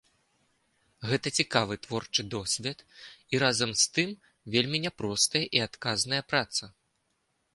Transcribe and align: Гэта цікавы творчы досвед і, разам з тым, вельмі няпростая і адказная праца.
Гэта 1.09 1.27
цікавы 1.41 1.73
творчы 1.85 2.21
досвед 2.35 2.79
і, 2.93 3.05
разам 3.45 3.71
з 3.81 3.87
тым, 3.97 4.09
вельмі 4.57 4.77
няпростая 4.85 5.43
і 5.59 5.65
адказная 5.69 6.23
праца. 6.33 6.63